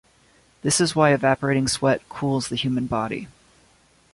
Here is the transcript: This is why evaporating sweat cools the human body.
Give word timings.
This 0.63 0.81
is 0.81 0.95
why 0.95 1.11
evaporating 1.13 1.67
sweat 1.67 2.01
cools 2.09 2.47
the 2.47 2.55
human 2.55 2.87
body. 2.87 3.27